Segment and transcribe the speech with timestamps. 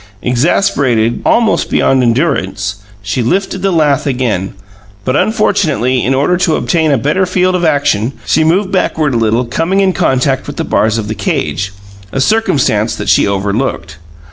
[0.23, 4.55] Exasperated almost beyond endurance, she lifted the lath again.
[5.05, 9.17] But unfortunately, in order to obtain a better field of action, she moved backward a
[9.17, 11.71] little, coming in contact with the bars of the cage,
[12.11, 13.99] a circumstance that she overlooked.